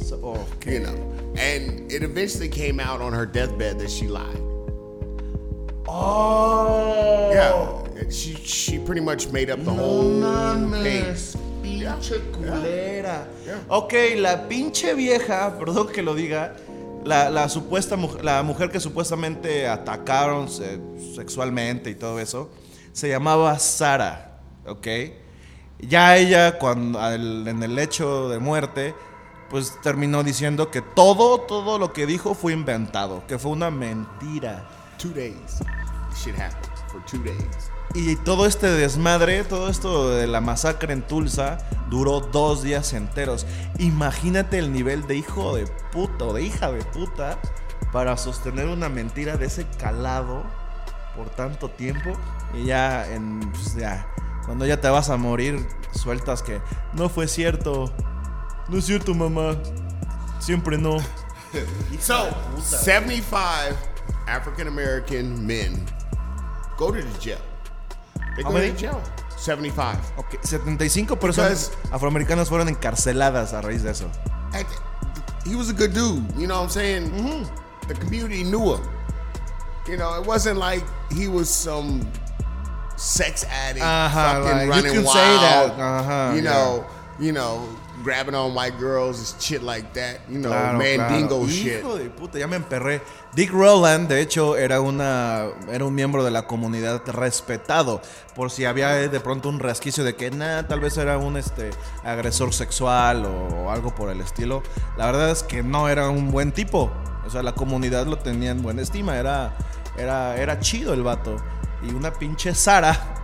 So, 0.02 0.16
okay. 0.16 0.72
you 0.72 0.80
know, 0.80 0.94
and 1.36 1.92
it 1.92 2.02
eventually 2.02 2.48
came 2.48 2.80
out 2.80 3.02
on 3.02 3.12
her 3.12 3.26
deathbed 3.26 3.78
that 3.80 3.90
she 3.90 4.08
lied. 4.08 4.47
Oh. 5.90 7.30
Yeah. 7.32 8.10
She 8.10 8.34
she 8.44 8.78
pretty 8.78 9.00
much 9.00 9.28
made 9.32 9.50
up 9.50 9.62
the 9.64 9.70
whole 9.72 10.20
thing. 10.82 11.04
Pinche 11.62 12.20
culera. 12.32 13.26
Yeah. 13.44 13.58
Ok, 13.68 13.92
la 14.16 14.46
pinche 14.48 14.94
vieja, 14.94 15.56
perdón 15.58 15.88
que 15.92 16.02
lo 16.02 16.14
diga, 16.14 16.54
la, 17.04 17.28
la 17.30 17.48
supuesta 17.48 17.96
mujer, 17.96 18.24
la 18.24 18.42
mujer 18.42 18.70
que 18.70 18.80
supuestamente 18.80 19.66
atacaron 19.68 20.48
se- 20.48 20.78
sexualmente 21.14 21.90
y 21.90 21.94
todo 21.94 22.18
eso, 22.20 22.50
se 22.92 23.08
llamaba 23.08 23.58
Sara, 23.58 24.40
ok. 24.66 24.86
Ya 25.80 26.16
ella, 26.16 26.58
cuando 26.58 27.00
al- 27.00 27.46
en 27.48 27.62
el 27.62 27.78
hecho 27.78 28.28
de 28.28 28.38
muerte, 28.38 28.94
pues 29.50 29.72
terminó 29.82 30.22
diciendo 30.22 30.70
que 30.70 30.80
todo, 30.82 31.40
todo 31.40 31.78
lo 31.78 31.92
que 31.92 32.06
dijo 32.06 32.34
fue 32.34 32.52
inventado, 32.52 33.22
que 33.26 33.38
fue 33.38 33.50
una 33.52 33.70
mentira. 33.70 34.66
Two 34.98 35.10
days. 35.10 35.60
Shit 36.14 36.34
happened 36.34 36.78
for 36.90 37.04
two 37.04 37.22
days. 37.22 37.70
Y 37.94 38.16
todo 38.16 38.46
este 38.46 38.66
desmadre, 38.66 39.44
todo 39.44 39.68
esto 39.68 40.10
de 40.10 40.26
la 40.26 40.40
masacre 40.40 40.92
en 40.92 41.02
Tulsa, 41.02 41.58
duró 41.88 42.20
dos 42.20 42.62
días 42.62 42.92
enteros. 42.92 43.46
Imagínate 43.78 44.58
el 44.58 44.72
nivel 44.72 45.06
de 45.06 45.16
hijo 45.16 45.56
de 45.56 45.66
puta 45.90 46.26
o 46.26 46.32
de 46.34 46.42
hija 46.42 46.70
de 46.70 46.84
puta 46.84 47.38
para 47.92 48.16
sostener 48.16 48.66
una 48.66 48.88
mentira 48.88 49.36
de 49.36 49.46
ese 49.46 49.66
calado 49.78 50.44
por 51.16 51.30
tanto 51.30 51.70
tiempo. 51.70 52.12
Y 52.54 52.66
ya, 52.66 53.10
en, 53.10 53.40
pues 53.52 53.74
ya, 53.74 54.06
cuando 54.44 54.66
ya 54.66 54.80
te 54.80 54.88
vas 54.88 55.08
a 55.08 55.16
morir, 55.16 55.66
sueltas 55.92 56.42
que 56.42 56.60
no 56.92 57.08
fue 57.08 57.26
cierto. 57.26 57.92
No 58.68 58.78
es 58.78 58.84
cierto, 58.84 59.14
mamá. 59.14 59.56
Siempre 60.40 60.76
no. 60.78 60.98
So, 61.98 62.28
75 62.62 63.26
African 64.26 64.68
American 64.68 65.46
men 65.46 65.84
go 66.76 66.90
to 66.90 67.00
the 67.02 67.18
jail. 67.18 67.40
They 68.36 68.42
How 68.42 68.50
go 68.50 68.56
to 68.56 68.60
many? 68.60 68.70
the 68.72 68.78
jail. 68.78 69.02
75. 69.36 69.96
Ok, 70.18 70.36
75 70.42 71.16
personas 71.18 71.70
afroamericanas 71.92 72.48
fueron 72.48 72.68
encarceladas 72.68 73.52
a 73.52 73.60
raíz 73.62 73.82
de 73.82 73.90
eso. 73.90 74.10
And 74.52 74.66
he 75.46 75.54
was 75.54 75.70
a 75.70 75.72
good 75.72 75.94
dude. 75.94 76.24
You 76.36 76.46
know 76.46 76.56
what 76.56 76.64
I'm 76.64 76.68
saying? 76.70 77.10
Mm-hmm. 77.10 77.86
The 77.88 77.94
community 77.94 78.42
knew 78.44 78.74
him. 78.74 78.82
You 79.86 79.96
know, 79.96 80.20
it 80.20 80.26
wasn't 80.26 80.58
like 80.58 80.82
he 81.12 81.28
was 81.28 81.48
some 81.48 82.06
sex 82.96 83.44
addict, 83.44 83.84
Uh-huh, 83.84 84.42
fucking 84.42 84.44
like, 84.44 84.64
you 84.64 84.70
running 84.70 84.92
can 84.92 85.04
wild. 85.04 85.16
say 85.16 85.38
that. 85.38 85.70
Uh-huh, 85.80 86.32
you 86.34 86.42
yeah. 86.42 86.50
know, 86.52 86.86
you 87.20 87.32
know, 87.32 87.68
grabbing 88.02 88.34
on 88.34 88.54
white 88.54 88.78
girls 88.78 89.18
and 89.32 89.40
shit 89.42 89.62
like 89.62 89.92
that. 89.94 90.20
You 90.28 90.38
know, 90.38 90.50
Claro, 90.50 90.78
mandingo 90.78 91.38
claro. 91.40 91.48
shit. 91.48 91.78
Hijo 91.80 91.96
de 91.96 92.10
puta, 92.10 92.38
ya 92.38 92.46
me 92.46 92.56
emperré. 92.56 93.00
Dick 93.34 93.52
Rowland, 93.52 94.08
de 94.08 94.20
hecho, 94.20 94.56
era 94.56 94.80
una 94.80 95.46
era 95.70 95.84
un 95.84 95.94
miembro 95.94 96.24
de 96.24 96.30
la 96.30 96.46
comunidad 96.46 97.02
respetado. 97.06 98.00
Por 98.34 98.50
si 98.50 98.64
había 98.64 99.00
eh, 99.02 99.08
de 99.08 99.20
pronto 99.20 99.48
un 99.48 99.58
resquicio 99.60 100.04
de 100.04 100.14
que 100.16 100.30
nah, 100.30 100.62
tal 100.62 100.80
vez 100.80 100.96
era 100.96 101.18
un 101.18 101.36
este 101.36 101.70
agresor 102.04 102.52
sexual 102.54 103.24
o 103.26 103.70
algo 103.70 103.94
por 103.94 104.10
el 104.10 104.20
estilo. 104.20 104.62
La 104.96 105.06
verdad 105.06 105.30
es 105.30 105.42
que 105.42 105.62
no 105.62 105.88
era 105.88 106.08
un 106.08 106.30
buen 106.30 106.52
tipo. 106.52 106.90
O 107.26 107.30
sea, 107.30 107.42
la 107.42 107.52
comunidad 107.54 108.06
lo 108.06 108.18
tenía 108.18 108.50
en 108.50 108.62
buena 108.62 108.80
estima. 108.82 109.16
Era, 109.18 109.56
era, 109.96 110.36
era 110.36 110.60
chido 110.60 110.94
el 110.94 111.02
vato. 111.02 111.36
Y 111.82 111.92
una 111.92 112.12
pinche 112.12 112.54
Sara 112.54 113.14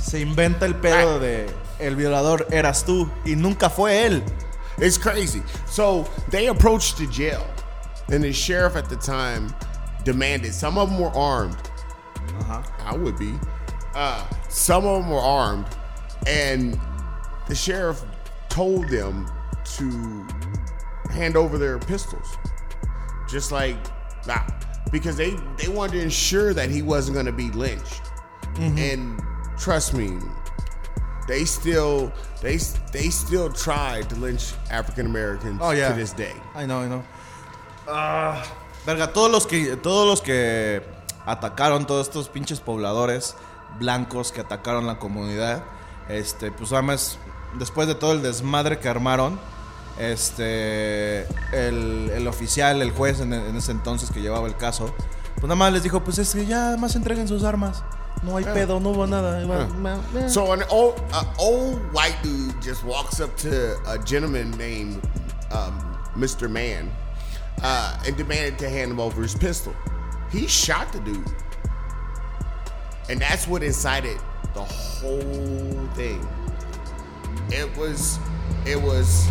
se 0.00 0.20
inventa 0.20 0.66
el 0.66 0.74
pedo 0.74 1.20
de 1.20 1.48
el 1.78 1.96
violador 1.96 2.46
eras 2.50 2.84
tú 2.84 3.10
y 3.24 3.36
nunca 3.36 3.68
fue 3.68 4.06
él. 4.06 4.22
It's 4.78 4.96
crazy. 4.96 5.42
So 5.66 6.08
they 6.30 6.48
approached 6.48 6.96
the 6.98 7.06
jail, 7.06 7.46
and 8.08 8.24
the 8.24 8.32
sheriff 8.32 8.76
at 8.76 8.88
the 8.88 8.96
time 8.96 9.54
demanded. 10.04 10.54
Some 10.54 10.78
of 10.78 10.88
them 10.88 10.98
were 10.98 11.10
armed. 11.10 11.56
Uh-huh. 12.40 12.62
I 12.84 12.96
would 12.96 13.18
be. 13.18 13.34
Uh, 13.94 14.26
some 14.48 14.86
of 14.86 15.02
them 15.02 15.10
were 15.10 15.20
armed, 15.20 15.66
and 16.26 16.80
the 17.48 17.54
sheriff 17.54 18.02
told 18.48 18.88
them 18.88 19.30
to 19.76 20.26
hand 21.10 21.36
over 21.36 21.58
their 21.58 21.78
pistols, 21.78 22.36
just 23.28 23.52
like 23.52 23.76
that, 24.24 24.66
because 24.90 25.16
they 25.16 25.34
they 25.58 25.68
wanted 25.68 25.92
to 25.92 26.02
ensure 26.02 26.54
that 26.54 26.70
he 26.70 26.82
wasn't 26.82 27.14
going 27.14 27.26
to 27.26 27.32
be 27.32 27.50
lynched. 27.50 28.02
And 28.56 29.22
trust 29.62 29.92
me, 29.94 30.18
they 31.28 31.44
still 31.44 32.10
they 32.40 32.58
they 32.92 33.10
still 33.10 33.52
tried 33.52 34.08
to 34.08 34.16
lynch 34.16 34.54
African 34.70 35.06
Americans 35.06 35.60
Oh, 35.62 35.72
yeah. 35.72 35.90
to 35.90 35.94
this 35.94 36.12
day. 36.16 36.32
Ay, 36.54 36.66
no, 36.66 36.80
ay, 36.82 36.88
no. 36.88 37.02
Ah, 37.88 38.42
verga, 38.86 39.12
todos 39.12 39.30
los 39.30 39.46
que 39.46 39.76
todos 39.76 40.06
los 40.06 40.20
que 40.22 40.82
atacaron, 41.26 41.86
todos 41.86 42.06
estos 42.08 42.28
pinches 42.28 42.60
pobladores 42.60 43.36
blancos 43.78 44.32
que 44.32 44.40
atacaron 44.40 44.86
la 44.86 44.98
comunidad, 44.98 45.62
este, 46.08 46.50
pues 46.50 46.72
además, 46.72 47.18
después 47.58 47.86
de 47.86 47.94
todo 47.94 48.12
el 48.12 48.22
desmadre 48.22 48.78
que 48.78 48.88
armaron, 48.88 49.38
este, 49.98 51.20
el, 51.52 52.10
el 52.14 52.26
oficial, 52.26 52.82
el 52.82 52.90
juez 52.90 53.20
en, 53.20 53.32
en 53.32 53.56
ese 53.56 53.72
entonces 53.72 54.10
que 54.10 54.20
llevaba 54.20 54.46
el 54.48 54.56
caso, 54.56 54.92
pues 55.34 55.44
nada 55.44 55.54
más 55.56 55.72
les 55.72 55.82
dijo, 55.82 56.02
pues 56.02 56.18
es 56.18 56.34
que 56.34 56.46
ya 56.46 56.76
más 56.78 56.96
entreguen 56.96 57.28
sus 57.28 57.44
armas. 57.44 57.82
No 58.22 58.36
hay 58.36 58.44
pedo, 58.44 58.80
no 58.82 58.92
hubo 58.92 59.08
nada. 59.08 59.46
Va- 59.46 59.96
va. 60.12 60.28
So 60.28 60.52
an 60.52 60.62
old 60.70 61.00
old 61.38 61.78
white 61.92 62.18
dude 62.22 62.60
just 62.60 62.84
walks 62.84 63.20
up 63.20 63.34
to 63.38 63.78
a 63.88 63.98
gentleman 63.98 64.50
named 64.52 65.00
um, 65.50 65.80
Mr. 66.16 66.50
Man 66.50 66.90
uh, 67.62 68.02
and 68.06 68.16
demanded 68.16 68.58
to 68.58 68.68
hand 68.68 68.90
him 68.90 69.00
over 69.00 69.22
his 69.22 69.34
pistol. 69.34 69.74
He 70.30 70.46
shot 70.46 70.92
the 70.92 71.00
dude, 71.00 71.26
and 73.08 73.20
that's 73.20 73.48
what 73.48 73.62
incited 73.62 74.18
the 74.54 74.62
whole 74.64 75.86
thing. 75.94 76.26
It 77.50 77.74
was 77.76 78.18
it 78.66 78.80
was 78.80 79.26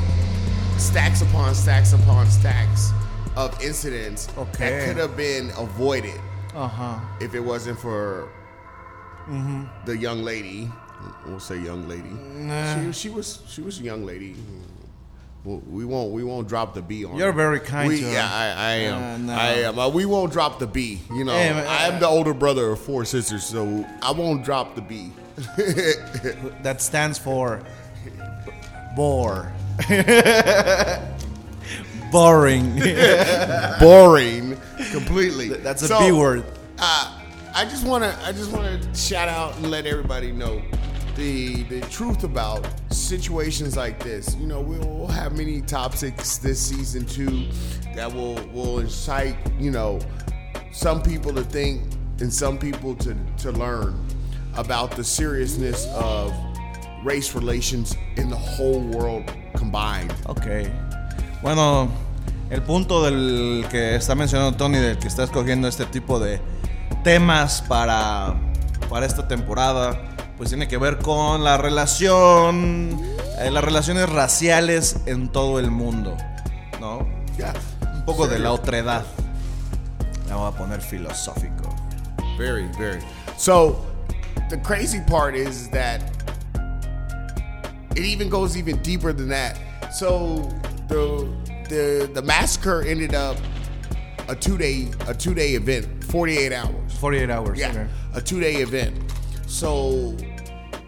stacks 0.77 1.21
upon 1.21 1.53
stacks 1.55 1.93
upon 1.93 2.25
stacks 2.27 2.91
of 3.35 3.61
incidents 3.61 4.27
Okay. 4.37 4.69
that 4.69 4.87
could 4.87 4.97
have 4.97 5.15
been 5.15 5.51
avoided 5.57 6.19
Ajá. 6.55 6.99
if 7.21 7.35
it 7.35 7.39
wasn't 7.39 7.77
for 7.79 8.27
the 9.85 9.97
young 9.97 10.23
lady. 10.23 10.69
We'll 11.25 11.39
say 11.39 11.59
young 11.59 11.87
lady. 11.87 12.11
She, 12.91 12.91
she 13.07 13.09
was 13.09 13.41
she 13.47 13.61
was 13.61 13.79
a 13.79 13.83
young 13.83 14.05
lady. 14.05 14.35
Well, 15.45 15.61
we 15.69 15.85
won't 15.85 16.11
we 16.11 16.23
won't 16.23 16.49
drop 16.49 16.73
the 16.73 16.81
B 16.81 17.05
on. 17.05 17.15
You're 17.15 17.27
her. 17.27 17.33
very 17.33 17.59
kind 17.61 17.87
We, 17.87 17.99
to 18.01 18.05
her. 18.05 18.11
yeah, 18.11 18.29
I, 18.29 18.45
I 18.47 18.71
am. 18.89 19.01
Uh, 19.03 19.17
no. 19.17 19.33
I 19.33 19.47
am. 19.67 19.79
Uh, 19.79 19.87
we 19.87 20.05
won't 20.05 20.33
drop 20.33 20.59
the 20.59 20.67
B. 20.67 20.99
You 21.13 21.23
know, 21.23 21.31
Hey, 21.31 21.49
I 21.51 21.87
am 21.87 21.99
the 22.01 22.07
older 22.07 22.33
brother 22.33 22.71
of 22.71 22.79
four 22.81 23.05
sisters, 23.05 23.45
so 23.45 23.85
I 24.01 24.11
won't 24.11 24.43
drop 24.43 24.75
the 24.75 24.81
B. 24.81 25.11
That 26.63 26.81
stands 26.81 27.17
for 27.17 27.61
bore. 28.97 29.53
Boring. 32.11 32.75
Boring, 33.79 34.57
completely. 34.91 35.49
That's 35.49 35.83
a 35.83 35.87
So, 35.87 35.99
B 35.99 36.11
word. 36.11 36.43
Uh, 36.79 37.08
I 37.53 37.65
just 37.65 37.85
wanna 37.85 38.17
I 38.23 38.31
just 38.31 38.51
wanna 38.51 38.79
shout 38.95 39.27
out 39.27 39.55
and 39.57 39.71
let 39.71 39.85
everybody 39.85 40.31
know 40.31 40.61
the 41.15 41.63
the 41.63 41.81
truth 41.89 42.23
about 42.23 42.67
situations 42.91 43.75
like 43.75 44.03
this. 44.03 44.35
You 44.35 44.47
know, 44.47 44.61
we'll 44.61 45.07
have 45.07 45.35
many 45.35 45.61
topics 45.61 46.37
this 46.37 46.59
season 46.59 47.05
too 47.05 47.47
that 47.95 48.11
will 48.13 48.35
will 48.53 48.79
incite 48.79 49.35
you 49.59 49.71
know 49.71 49.99
some 50.71 51.01
people 51.01 51.33
to 51.33 51.43
think 51.43 51.81
and 52.19 52.31
some 52.31 52.57
people 52.57 52.95
to 52.95 53.15
to 53.39 53.51
learn 53.51 54.05
about 54.55 54.91
the 54.91 55.03
seriousness 55.03 55.87
of 55.93 56.33
race 57.03 57.33
relations 57.33 57.95
in 58.17 58.29
the 58.29 58.35
whole 58.35 58.81
world 58.81 59.23
combined. 59.55 60.13
Ok. 60.27 60.67
Bueno, 61.41 61.89
el 62.51 62.61
punto 62.61 63.03
del 63.03 63.65
que 63.69 63.95
está 63.95 64.15
mencionando 64.15 64.57
Tony, 64.57 64.77
del 64.77 64.97
que 64.97 65.07
está 65.07 65.23
escogiendo 65.23 65.67
este 65.67 65.85
tipo 65.85 66.19
de 66.19 66.39
temas 67.03 67.61
para, 67.61 68.35
para 68.89 69.05
esta 69.05 69.27
temporada, 69.27 69.99
pues 70.37 70.49
tiene 70.49 70.67
que 70.67 70.77
ver 70.77 70.99
con 70.99 71.43
la 71.43 71.57
relación, 71.57 72.99
eh, 73.39 73.49
las 73.51 73.63
relaciones 73.63 74.09
raciales 74.09 74.97
en 75.05 75.29
todo 75.29 75.59
el 75.59 75.71
mundo, 75.71 76.15
¿no? 76.79 77.07
Yeah. 77.37 77.53
Un 77.93 78.05
poco 78.05 78.27
de 78.27 78.39
la 78.39 78.51
otredad. 78.51 79.05
La 80.27 80.35
voy 80.35 80.47
a 80.47 80.57
poner 80.57 80.81
filosófico. 80.81 81.75
Very, 82.37 82.67
very. 82.77 83.01
So 83.37 83.85
the 84.49 84.57
crazy 84.57 84.99
part 85.01 85.35
is 85.35 85.69
that 85.71 86.01
it 87.95 88.05
even 88.05 88.29
goes 88.29 88.55
even 88.55 88.77
deeper 88.81 89.11
than 89.13 89.29
that. 89.29 89.57
So 89.93 90.49
the 90.87 91.27
the 91.67 92.09
the 92.13 92.21
massacre 92.21 92.81
ended 92.81 93.13
up 93.13 93.37
a 94.27 94.35
two 94.35 94.57
day 94.57 94.87
a 95.07 95.13
two 95.13 95.33
day 95.33 95.55
event, 95.55 96.03
forty 96.05 96.37
eight 96.37 96.53
hours. 96.53 96.88
48 96.99 97.29
hours. 97.29 97.57
Yeah, 97.59 97.69
okay. 97.71 97.87
a 98.15 98.21
two 98.21 98.39
day 98.39 98.55
event. 98.61 98.95
So 99.47 100.15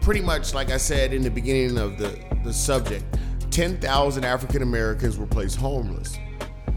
pretty 0.00 0.20
much 0.20 0.54
like 0.54 0.70
I 0.70 0.78
said 0.78 1.12
in 1.12 1.22
the 1.22 1.30
beginning 1.30 1.78
of 1.78 1.96
the 1.98 2.18
the 2.44 2.52
subject, 2.52 3.04
ten 3.50 3.78
thousand 3.78 4.24
African 4.24 4.62
Americans 4.62 5.16
were 5.18 5.26
placed 5.26 5.56
homeless. 5.58 6.16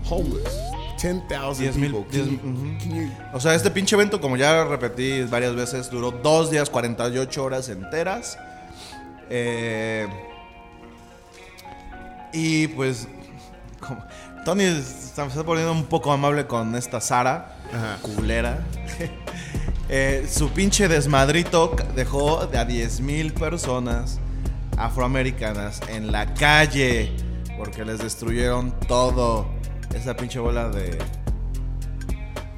Homeless. 0.04 0.56
Ten 0.98 1.22
thousand 1.28 1.66
Diez 1.66 1.76
mil- 1.78 1.90
people. 1.92 2.04
Can 2.06 2.12
diez- 2.12 2.32
you, 2.32 2.38
ujú. 2.40 2.80
can 2.82 2.96
you 2.96 3.12
O 3.34 3.40
sea, 3.40 3.54
este 3.54 3.70
pinche 3.72 3.94
evento, 3.96 4.20
como 4.22 4.38
ya 4.38 4.64
repetí 4.66 5.24
varias 5.30 5.54
veces, 5.56 5.90
duró 5.90 6.12
dos 6.12 6.50
días, 6.52 6.70
48 6.70 7.44
horas 7.44 7.70
enteras. 7.70 8.38
Eh, 9.30 10.08
y 12.34 12.68
pues, 12.70 13.08
como- 13.80 14.04
Tony 14.46 14.64
está- 14.64 15.24
se 15.26 15.30
está 15.30 15.44
poniendo 15.44 15.72
un 15.72 15.86
poco 15.86 16.12
amable 16.12 16.46
con 16.46 16.76
esta 16.76 17.02
Sara, 17.02 17.56
Ajá. 17.74 17.98
culera. 18.02 18.60
Eh, 19.88 20.26
su 20.28 20.50
pinche 20.50 20.88
desmadrito 20.88 21.76
dejó 21.96 22.48
de 22.48 22.58
a 22.58 22.66
10 22.66 23.02
mil 23.02 23.34
personas 23.34 24.20
afroamericanas 24.78 25.80
en 25.90 26.12
la 26.12 26.34
calle 26.34 27.12
porque 27.58 27.86
les 27.86 28.00
destruyeron 28.00 28.72
todo. 28.88 29.48
Esa 29.94 30.16
pinche 30.16 30.40
bola 30.40 30.70
de 30.70 30.98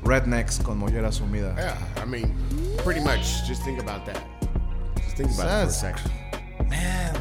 rednecks 0.03 0.59
con 0.59 0.77
mollera 0.79 1.11
sumida. 1.11 1.53
Yeah, 1.55 1.77
I 2.01 2.05
mean, 2.07 2.33
pretty 2.83 3.01
much. 3.01 3.43
Just 3.47 3.63
think 3.63 3.79
about 3.79 4.05
that. 4.05 4.19
Just 5.03 5.17
think 5.17 5.29
about 5.31 5.31
it 5.31 5.35
for 5.35 5.43
a 5.43 5.65
That's- 5.65 5.79
second. 5.79 6.11
Man. 6.69 7.15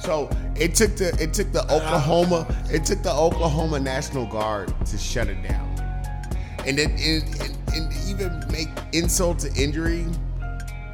So 0.00 0.28
it 0.56 0.74
took 0.74 0.96
the 0.96 1.14
it 1.22 1.32
took 1.34 1.52
the 1.52 1.62
Oklahoma 1.72 2.46
it 2.72 2.84
took 2.84 3.02
the 3.02 3.12
Oklahoma 3.12 3.78
National 3.78 4.26
Guard 4.26 4.72
to 4.86 4.96
shut 4.98 5.28
it 5.28 5.40
down, 5.46 5.68
and 6.66 6.78
then 6.78 6.90
and, 6.98 7.22
and, 7.42 7.59
and 7.74 7.92
even 8.08 8.42
make 8.50 8.68
insult 8.92 9.38
to 9.40 9.52
injury, 9.54 10.06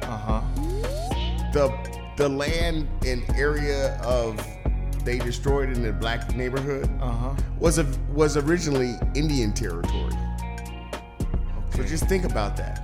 Ajá. 0.01 0.43
the 1.53 1.69
the 2.17 2.27
land 2.29 2.87
and 3.05 3.23
area 3.35 3.95
of 4.03 4.39
they 5.03 5.19
destroyed 5.19 5.69
in 5.69 5.81
the 5.83 5.91
black 5.93 6.35
neighborhood 6.35 6.87
Ajá. 6.99 7.37
was 7.59 7.77
a, 7.77 7.85
was 8.13 8.35
originally 8.37 8.95
Indian 9.15 9.53
territory. 9.53 10.13
Okay. 10.83 11.77
So 11.77 11.83
just 11.83 12.07
think 12.07 12.25
about 12.25 12.57
that. 12.57 12.83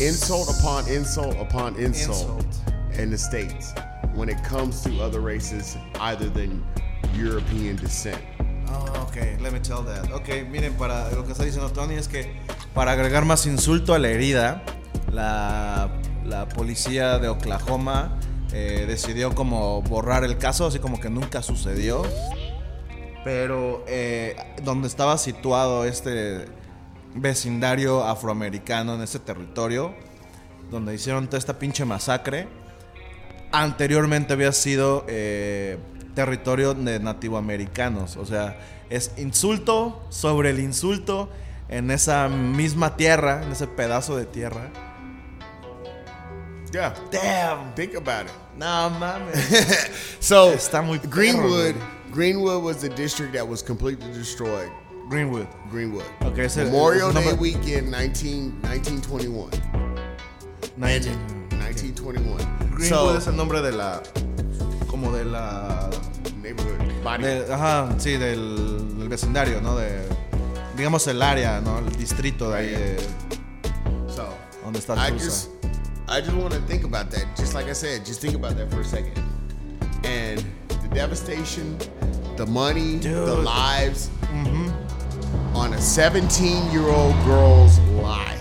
insult 0.00 0.48
upon 0.58 0.88
insult 0.88 1.36
upon 1.38 1.76
insult, 1.76 2.44
Insult. 2.44 2.98
in 2.98 3.10
the 3.10 3.18
states 3.18 3.72
when 4.14 4.28
it 4.28 4.42
comes 4.44 4.82
to 4.82 5.00
other 5.02 5.20
races 5.20 5.76
other 6.00 6.28
than 6.28 6.64
European 7.14 7.76
descent. 7.76 8.20
Oh, 8.68 9.06
ok, 9.08 9.36
let 9.40 9.52
me 9.52 9.58
tell 9.58 9.82
that. 9.82 10.10
Ok, 10.12 10.44
miren, 10.50 10.74
para 10.76 11.10
lo 11.14 11.22
que 11.22 11.32
está 11.32 11.44
diciendo 11.44 11.72
Tony 11.72 11.94
es 11.96 12.06
que 12.08 12.26
para 12.76 12.92
agregar 12.92 13.24
más 13.24 13.46
insulto 13.46 13.94
a 13.94 13.98
la 13.98 14.10
herida, 14.10 14.62
la, 15.10 15.90
policía 16.54 17.18
de 17.18 17.28
Oklahoma 17.28 18.18
eh, 18.52 18.84
decidió 18.86 19.34
como 19.34 19.80
borrar 19.80 20.24
el 20.24 20.36
caso, 20.36 20.66
así 20.66 20.78
como 20.78 21.00
que 21.00 21.08
nunca 21.08 21.42
sucedió. 21.42 22.02
Pero 23.24 23.82
eh, 23.88 24.36
donde 24.62 24.88
estaba 24.88 25.16
situado 25.16 25.86
este 25.86 26.44
vecindario 27.14 28.04
afroamericano 28.04 28.94
en 28.96 29.00
ese 29.00 29.20
territorio, 29.20 29.94
donde 30.70 30.94
hicieron 30.94 31.26
toda 31.28 31.38
esta 31.38 31.58
pinche 31.58 31.86
masacre, 31.86 32.46
anteriormente 33.52 34.34
había 34.34 34.52
sido 34.52 35.06
eh, 35.08 35.78
territorio 36.14 36.74
de 36.74 37.00
nativoamericanos. 37.00 38.18
O 38.18 38.26
sea, 38.26 38.58
es 38.90 39.12
insulto 39.16 40.04
sobre 40.10 40.50
el 40.50 40.60
insulto 40.60 41.30
en 41.68 41.90
esa 41.90 42.28
misma 42.28 42.96
tierra, 42.96 43.42
en 43.42 43.52
ese 43.52 43.66
pedazo 43.66 44.16
de 44.16 44.26
tierra. 44.26 44.70
Yeah, 46.72 46.94
Damn. 47.10 47.72
think 47.74 47.94
about 47.94 48.26
it. 48.26 48.32
No 48.56 48.90
mames. 48.90 49.36
So 50.20 50.52
Está 50.52 50.82
muy 50.82 50.98
perro, 50.98 51.10
Greenwood. 51.14 51.74
Greenwood 52.12 52.62
was 52.62 52.78
the 52.80 52.88
district 52.88 53.32
that 53.34 53.46
was 53.46 53.62
completely 53.62 54.10
destroyed. 54.12 54.70
Greenwood. 55.08 55.46
Greenwood. 55.70 56.04
Ok, 56.24 56.38
ese- 56.38 56.64
Memorial 56.64 57.12
Day 57.12 57.24
nombre- 57.24 57.40
weekend 57.40 57.94
19, 57.94 58.52
1921. 58.62 59.50
19. 60.76 61.16
1921. 61.50 62.36
Greenwood 62.74 62.88
So, 62.88 63.16
es 63.16 63.26
el 63.28 63.36
nombre 63.36 63.62
de 63.62 63.72
la. 63.72 64.02
Como 64.88 65.12
de 65.12 65.24
la. 65.24 65.88
neighborhood. 66.42 66.76
Body. 67.04 67.22
de- 67.22 67.54
ajá, 67.54 67.88
sí, 67.98 68.16
del, 68.16 68.98
del 68.98 69.08
vecindario, 69.08 69.60
¿no? 69.60 69.76
De. 69.76 70.02
Digamos 70.76 71.06
el 71.06 71.22
área, 71.22 71.60
¿no? 71.60 71.78
El 71.78 71.96
distrito 71.96 72.50
de 72.50 72.58
ahí. 72.58 72.68
de- 72.68 72.96
eh, 72.96 73.08
so, 74.14 74.28
donde 74.62 74.78
está 74.78 74.94
I 74.94 75.12
just, 75.12 75.48
I 76.08 76.20
just 76.20 76.36
want 76.36 76.52
to 76.52 76.60
think 76.68 76.84
about 76.84 77.10
that. 77.10 77.24
Just 77.36 77.54
like 77.54 77.68
I 77.68 77.72
said, 77.72 78.04
just 78.04 78.20
think 78.20 78.34
about 78.34 78.56
that 78.56 78.70
for 78.70 78.80
a 78.80 78.84
second. 78.84 79.16
And 80.04 80.44
the 80.68 80.88
devastation, 80.94 81.78
the 82.36 82.46
money, 82.46 82.96
the 82.96 83.08
Dude. 83.08 83.44
lives 83.44 84.10
mm-hmm. 84.32 85.56
on 85.56 85.72
a 85.72 85.80
17 85.80 86.70
year 86.70 86.86
old 86.88 87.14
girl's 87.24 87.78
lie. 88.00 88.38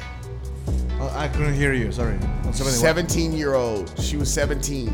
Oh, 0.99 1.13
I 1.15 1.27
couldn't 1.29 1.55
hear 1.55 1.73
you, 1.73 1.91
sorry. 1.91 2.19
71. 2.51 2.73
17 2.73 3.33
year 3.33 3.53
old. 3.55 3.91
She 3.99 4.17
was 4.17 4.31
17. 4.31 4.91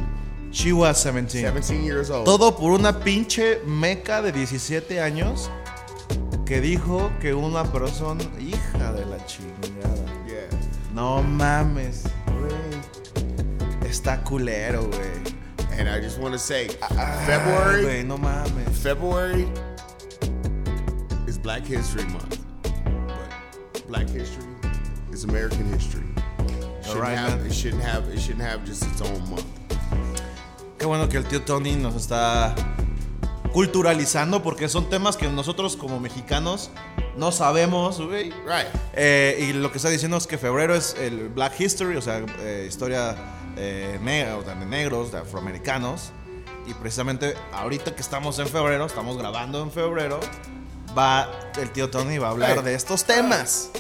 She 0.52 0.74
was 0.74 1.02
17. 1.02 1.42
17 1.42 1.84
years 1.84 2.12
old. 2.12 2.26
Todo 2.26 2.52
por 2.52 2.72
una 2.72 2.94
pinche 2.94 3.64
meca 3.66 4.22
de 4.22 4.32
17 4.32 5.00
años 5.00 5.50
que 6.52 6.60
dijo 6.60 7.10
que 7.22 7.34
una 7.34 7.64
persona, 7.64 8.26
hija 8.38 8.92
de 8.92 9.06
la 9.06 9.26
chingada. 9.26 10.06
Yeah. 10.28 10.50
No 10.94 11.24
mames, 11.24 12.04
güey. 12.28 13.90
Está 13.90 14.22
culero, 14.26 14.84
güey. 14.90 15.34
And 15.80 15.88
I 15.88 16.02
just 16.02 16.20
want 16.20 16.34
to 16.34 16.38
say, 16.38 16.68
Ay, 16.82 17.26
February, 17.26 17.84
güey, 17.84 18.04
no 18.06 18.18
mames. 18.18 18.68
February 18.84 19.48
is 21.26 21.38
Black 21.38 21.66
History 21.66 22.04
Month. 22.12 22.40
But 23.72 23.88
Black 23.88 24.10
history 24.10 24.44
is 25.14 25.24
American 25.24 25.72
history. 25.72 26.04
It 26.82 26.86
shouldn't, 26.86 27.16
have, 27.16 27.46
it 27.46 27.54
shouldn't 27.54 27.84
have 27.84 28.10
it 28.10 28.20
shouldn't 28.20 28.42
have 28.44 28.66
just 28.66 28.84
its 28.84 29.00
own 29.00 29.30
month. 29.30 29.46
Qué 30.78 30.86
bueno 30.86 31.08
que 31.08 31.18
el 31.18 31.24
tío 31.24 31.46
Tony 31.46 31.78
nos 31.78 31.96
está 31.96 32.54
culturalizando 33.54 34.42
porque 34.44 34.70
son 34.70 34.90
temas 34.90 35.18
que 35.18 35.28
nosotros 35.28 35.76
como 35.76 36.00
mexicanos 36.00 36.70
no 37.18 37.32
sabemos, 37.32 38.00
güey. 38.02 38.30
Right. 38.46 38.68
Eh, 38.94 39.48
y 39.50 39.54
lo 39.54 39.72
que 39.72 39.78
está 39.78 39.90
diciendo 39.90 40.18
es 40.18 40.28
que 40.28 40.38
febrero 40.38 40.76
es 40.76 40.96
el 40.98 41.30
Black 41.30 41.60
History, 41.60 41.98
o 41.98 42.02
sea, 42.02 42.24
eh, 42.40 42.66
historia 42.68 43.16
eh, 43.58 44.00
negra, 44.02 44.38
o 44.38 44.44
sea, 44.44 44.56
de 44.56 44.66
negros, 44.66 45.12
de 45.12 45.20
afroamericanos. 45.20 46.12
Y 46.68 46.74
precisamente 46.76 47.36
ahorita 47.52 47.96
que 47.96 48.02
estamos 48.02 48.40
en 48.40 48.48
febrero, 48.48 48.86
estamos 48.86 49.18
grabando 49.18 49.62
en 49.62 49.72
febrero, 49.72 50.20
va 50.98 51.30
el 51.60 51.70
tío 51.72 51.90
Tony 51.90 52.18
va 52.18 52.28
a 52.28 52.32
hablar 52.32 52.64
de 52.64 52.74
estos 52.76 53.04
temas. 53.04 53.72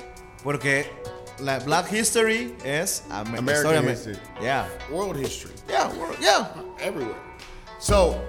Porque 0.44 0.92
la 1.40 1.60
Black 1.60 1.94
History 1.94 2.56
es 2.66 3.04
am- 3.10 3.28
American 3.36 3.56
historia 3.56 3.92
history. 3.94 4.20
Yeah. 4.42 4.68
World 4.90 5.22
history. 5.26 5.54
Yeah, 5.68 5.88
we're- 5.90 6.18
yeah. 6.20 6.52
Everywhere. 6.80 7.16
So 7.80 8.20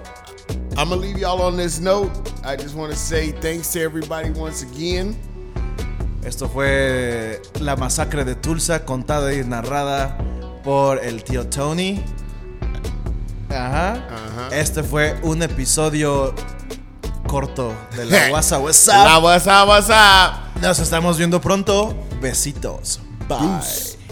I'm 0.77 0.89
gonna 0.89 0.95
leave 1.01 1.17
y'all 1.17 1.41
on 1.41 1.55
this 1.57 1.79
note. 1.79 2.11
I 2.43 2.55
just 2.55 2.75
want 2.75 2.91
to 2.91 2.97
say 2.97 3.31
thanks 3.31 3.71
to 3.73 3.81
everybody 3.81 4.31
once 4.31 4.63
again. 4.63 5.15
Esto 6.25 6.47
fue 6.47 7.41
la 7.59 7.75
masacre 7.75 8.23
de 8.25 8.35
Tulsa 8.35 8.85
contada 8.85 9.33
y 9.33 9.43
narrada 9.43 10.17
por 10.63 10.99
el 11.03 11.23
tío 11.23 11.47
Tony. 11.49 12.01
Ajá. 13.49 13.93
Ajá. 14.09 14.49
Este 14.51 14.83
fue 14.83 15.15
un 15.23 15.43
episodio 15.43 16.33
corto 17.27 17.73
de 17.95 18.05
la 18.05 18.29
WhatsApp. 18.31 18.59
La 18.61 19.19
WhatsApp. 19.19 19.23
WhatsApp, 19.23 19.67
WhatsApp. 19.67 20.33
Nos 20.61 20.79
estamos 20.79 21.17
viendo 21.17 21.39
pronto. 21.41 21.93
Besitos. 22.21 22.99
Bye. 23.27 24.02